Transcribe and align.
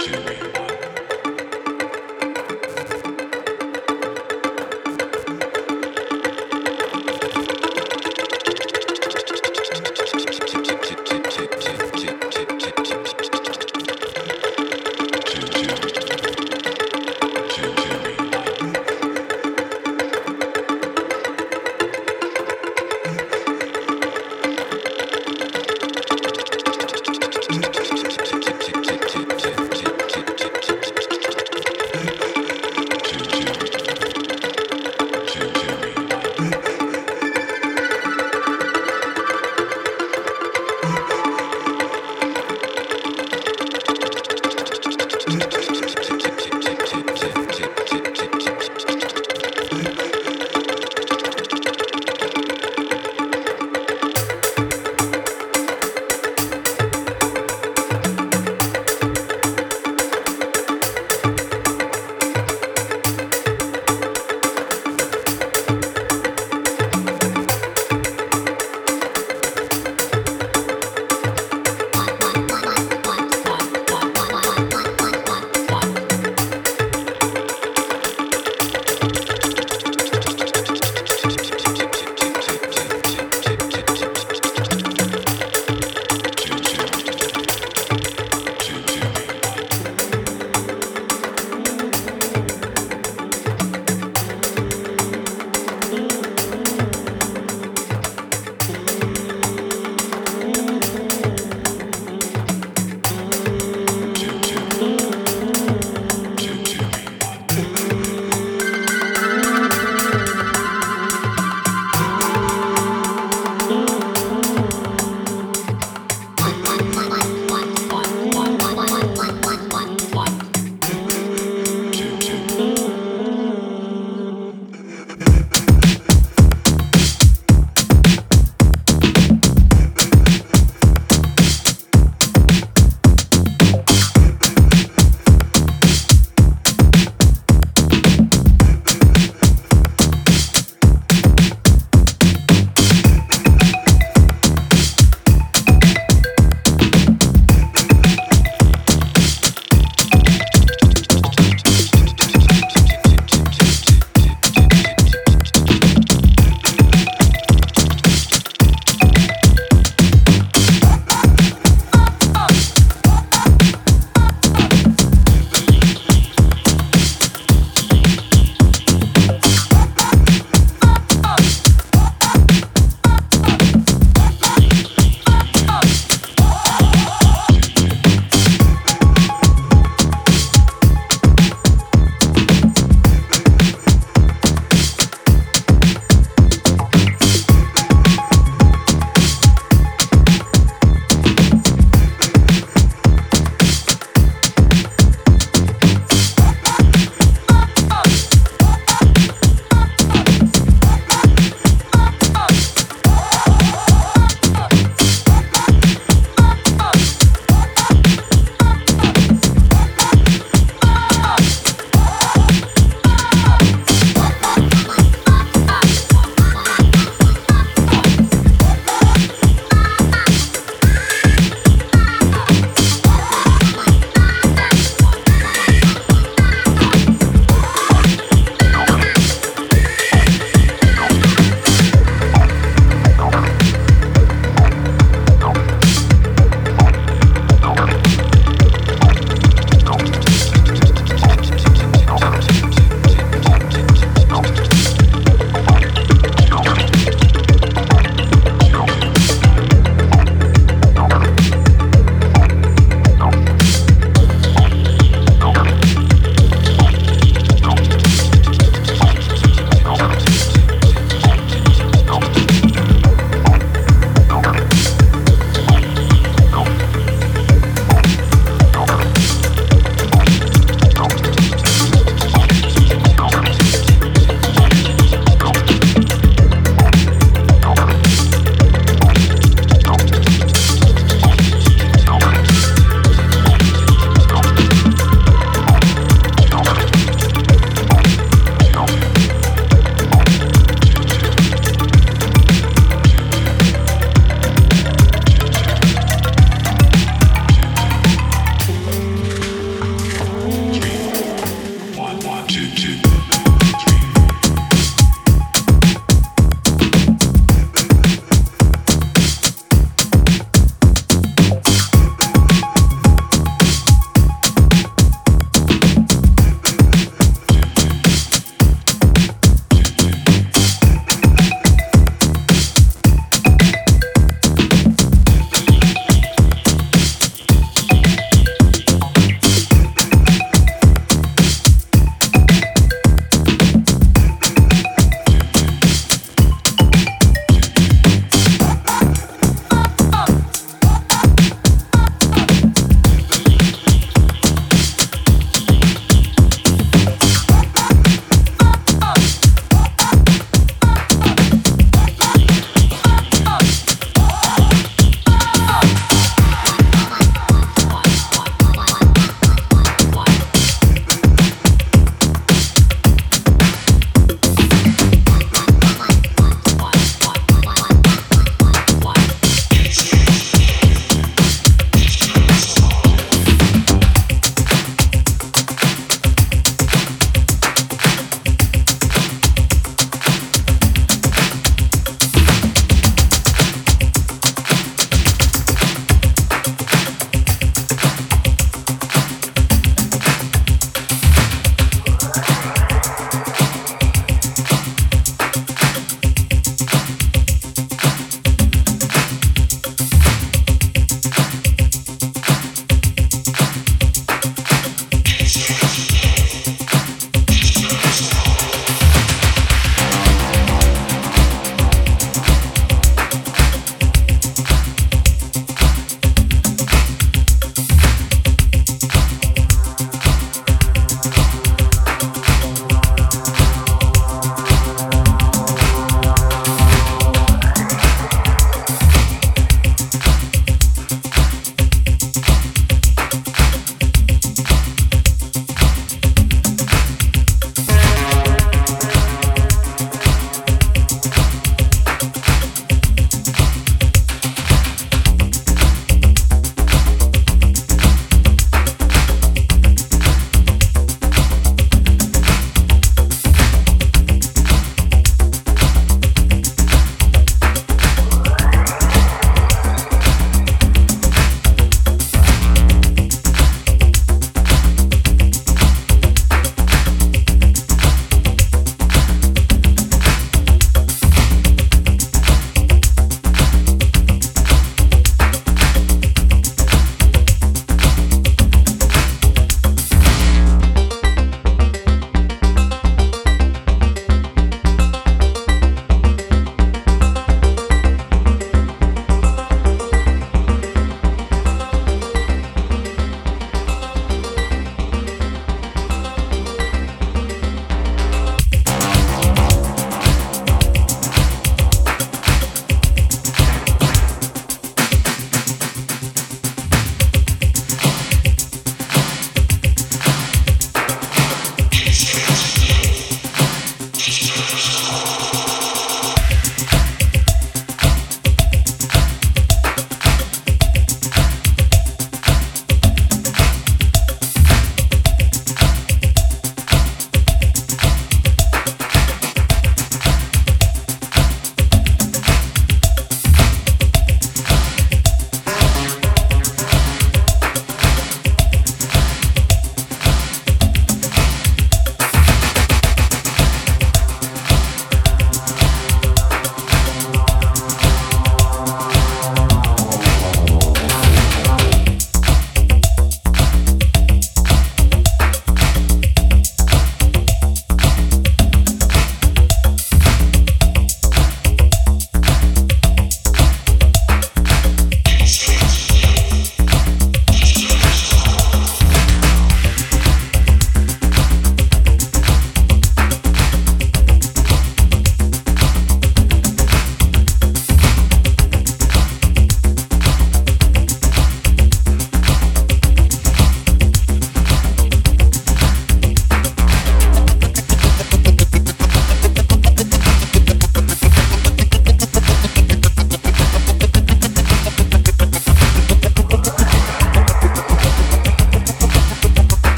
Attitude. 0.00 0.29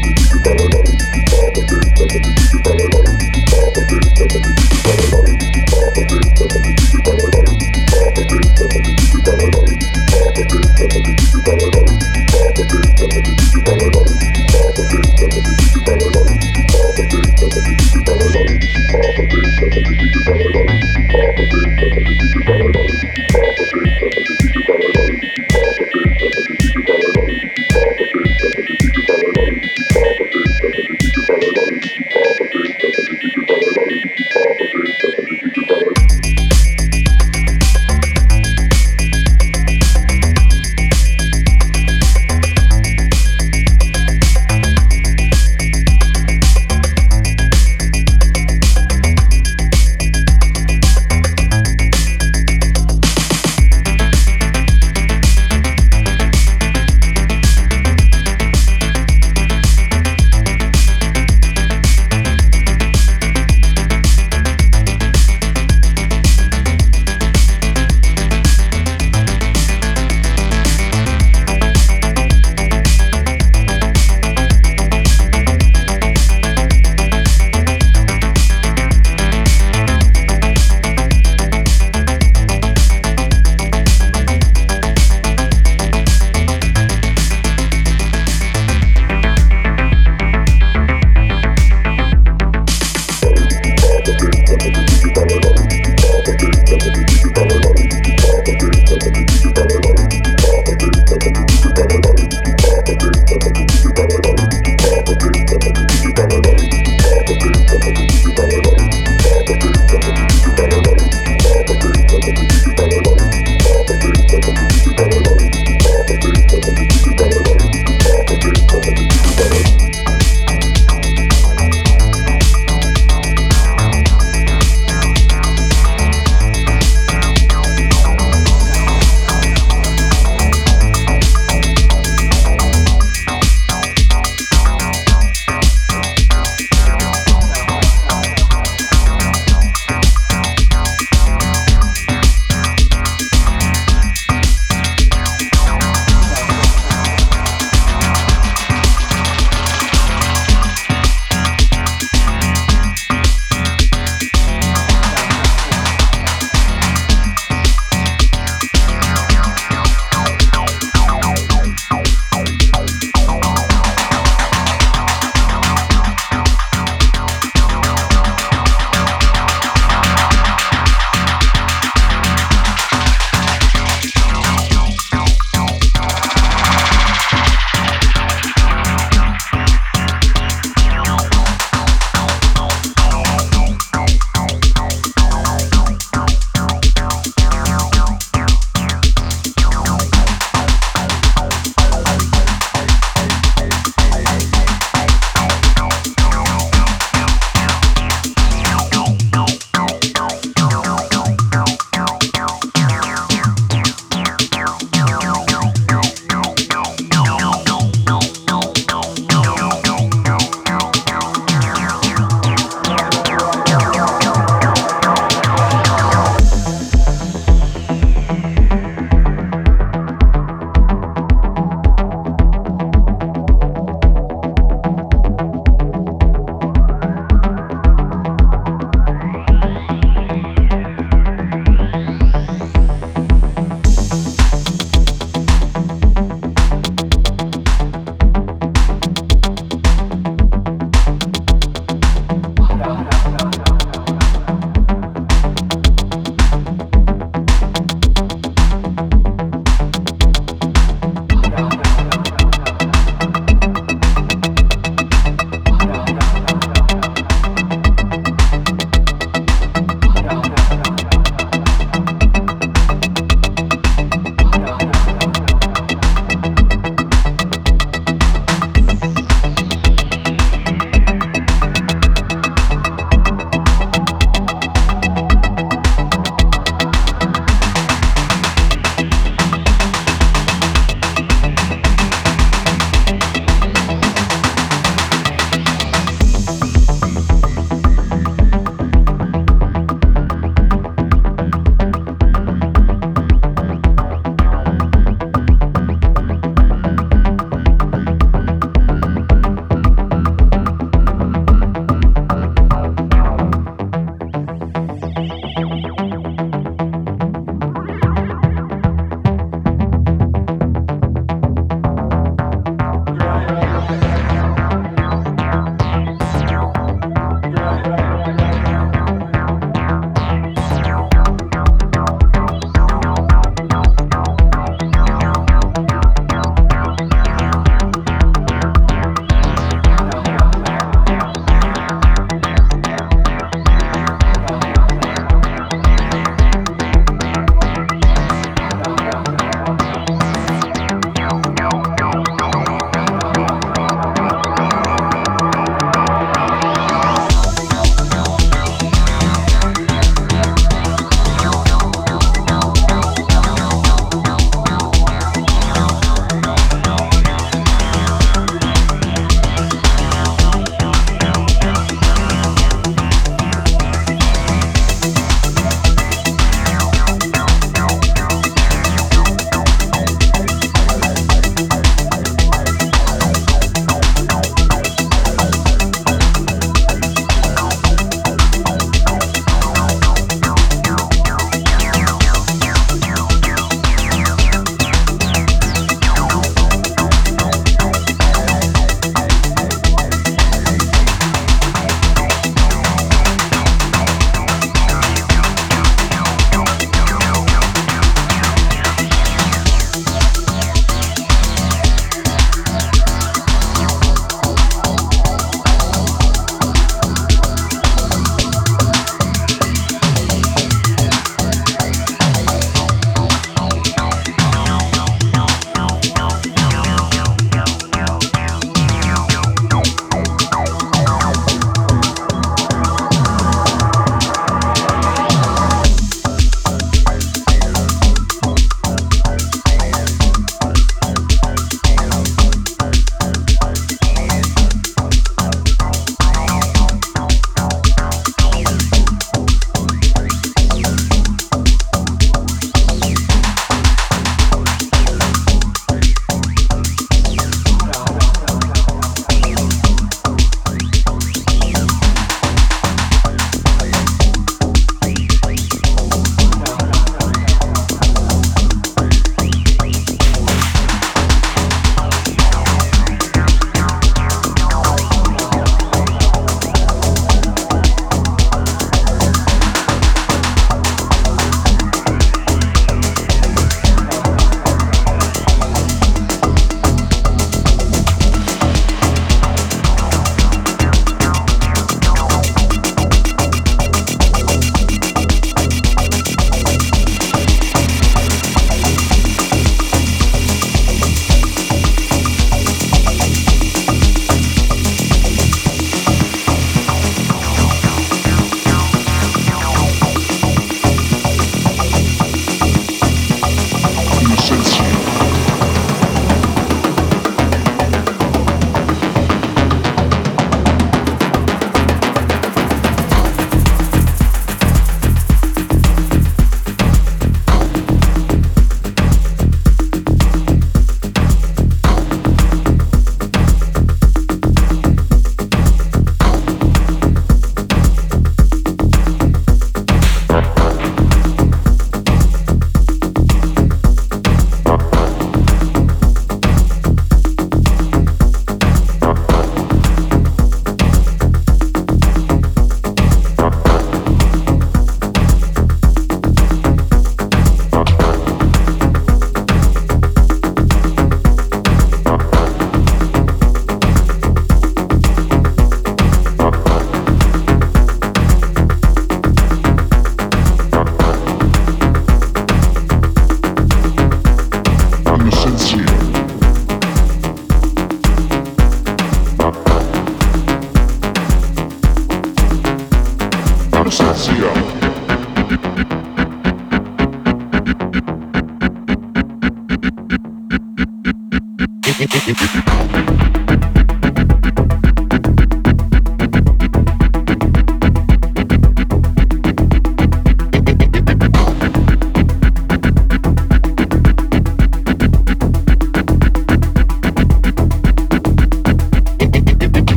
Thank 0.00 0.18
you. 2.26 2.37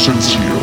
sincere. 0.00 0.59